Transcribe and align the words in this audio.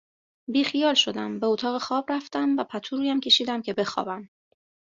بیخیال 0.51 0.93
شدم 0.93 1.39
به 1.39 1.47
اتاق 1.47 1.81
خواب 1.81 2.05
رفتم 2.11 2.57
و 2.57 2.63
پتو 2.63 2.97
رویم 2.97 3.19
کشیدم 3.19 3.61
که 3.61 3.73
بخوابم 3.73 4.29